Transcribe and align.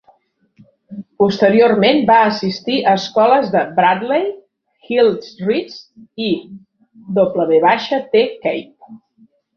Posteriorment 1.23 1.99
va 2.09 2.15
assistir 2.29 2.77
a 2.91 2.95
escoles 3.01 3.51
de 3.57 3.61
Bradley 3.81 4.25
Gilchrist 4.89 6.25
i 6.29 6.31
W. 7.23 7.75
T. 8.17 8.27
Cape. 8.49 8.95